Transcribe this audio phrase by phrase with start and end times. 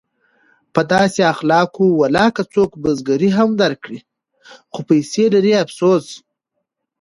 [0.73, 3.99] په داسې اخلاقو ولاکه څوک بزګري هم درکړي
[4.71, 6.07] خو پیسې لري افسوس!